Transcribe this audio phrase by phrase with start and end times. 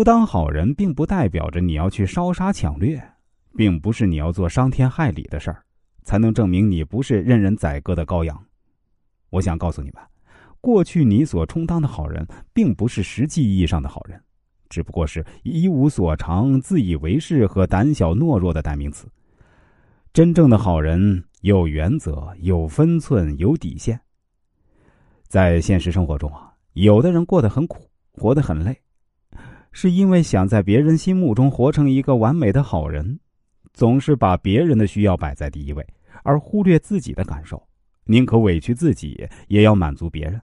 [0.00, 2.98] 不当好人，并不代表着你要去烧杀抢掠，
[3.54, 5.62] 并不是你要做伤天害理的事儿，
[6.04, 8.42] 才能证明你不是任人宰割的羔羊。
[9.28, 10.02] 我想告诉你们，
[10.58, 14.18] 过去你所充当的好人，并不是实际意义上的好人，
[14.70, 19.06] 只不过是一无所长、自以为是和胆小懦弱的代名词。
[20.14, 24.00] 真正的好人有原则、有分寸、有底线。
[25.28, 27.82] 在现实生活中啊，有的人过得很苦，
[28.12, 28.80] 活得很累。
[29.72, 33.18] 是因为想在别人心目中活成一个完美的好人，
[33.72, 35.86] 总是把别人的需要摆在第一位，
[36.24, 37.62] 而忽略自己的感受，
[38.04, 40.40] 宁可委屈自己也要满足别人。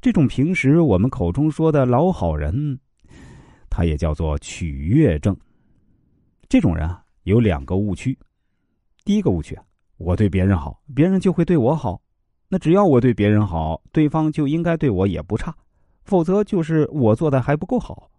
[0.00, 2.78] 这种平时我们口中说的老好人，
[3.70, 5.36] 他也叫做取悦症。
[6.48, 8.18] 这种人啊，有两个误区。
[9.04, 9.64] 第一个误区啊，
[9.98, 12.00] 我对别人好，别人就会对我好。
[12.48, 15.54] 那只要我对别人好，对方就应该对我也不差，
[16.04, 18.10] 否则就是我做的还不够好。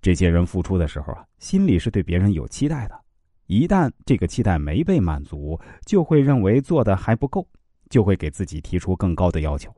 [0.00, 3.00] 这些人付出的时候啊，心里是对别人有期待的，
[3.46, 7.46] 一旦这个期待没被满足，就会认为做的还不够，
[7.90, 9.74] 就会给自己提出更高的要求，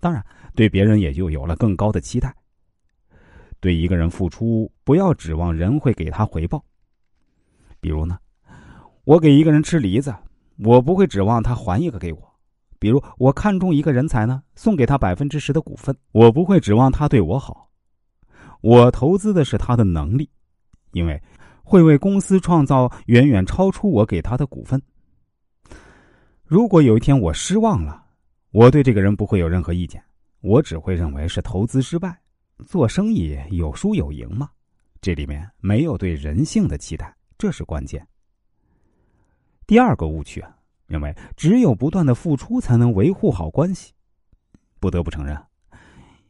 [0.00, 2.34] 当然对别人也就有了更高的期待。
[3.60, 6.64] 对一个人付出，不要指望人会给他回报。
[7.80, 8.18] 比如呢，
[9.04, 10.14] 我给一个人吃梨子，
[10.58, 12.20] 我不会指望他还一个给我；
[12.78, 17.67] 比如我看中一个人才呢，送给他百分之十的股份，我不会指望他对我好。
[18.60, 20.28] 我投资的是他的能力，
[20.92, 21.22] 因为
[21.62, 24.80] 会为公司创造远远超出我给他的股份。
[26.44, 28.04] 如果有一天我失望了，
[28.50, 30.02] 我对这个人不会有任何意见，
[30.40, 32.18] 我只会认为是投资失败。
[32.66, 34.50] 做生意有输有赢嘛，
[35.00, 38.04] 这里面没有对人性的期待，这是关键。
[39.66, 43.92] 第二个误区啊，认为只有不断的付出才能维护好关系。
[44.80, 45.36] 不得不承认。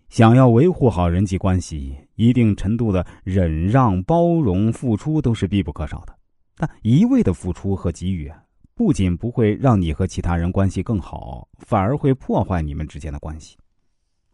[0.08, 6.14] 想要维护好人际关系，一定程度的忍让、包容、付出都是必不可少的。
[6.56, 8.32] 但一味的付出和给予，
[8.74, 13.56] 不仅不会让你和其他人关系更好，反而会破坏你们之间的关系。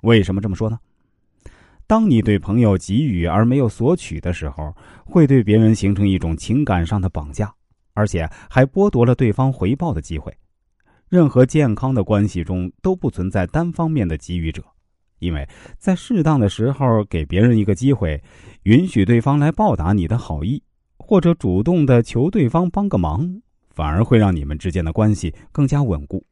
[0.02, 0.78] 为什么这么说呢？
[1.86, 7.52] 当你对朋友给予而没有索取的时候，会对别人形成一种情感上的绑架，
[7.92, 10.34] 而且还剥夺了对方回报的机会。
[11.08, 14.64] 任何健康的关系中都不存在单方面的给予者。
[15.24, 15.48] 因为
[15.78, 18.22] 在适当的时候给别人一个机会，
[18.64, 20.62] 允许对方来报答你的好意，
[20.98, 23.40] 或者主动的求对方帮个忙，
[23.70, 26.24] 反而会让你们之间的关系更加稳固。